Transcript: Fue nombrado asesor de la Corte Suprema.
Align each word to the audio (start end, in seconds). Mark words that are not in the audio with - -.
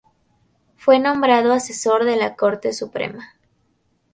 Fue 0.77 0.97
nombrado 0.97 1.53
asesor 1.53 2.05
de 2.05 2.15
la 2.15 2.35
Corte 2.35 2.73
Suprema. 2.73 3.35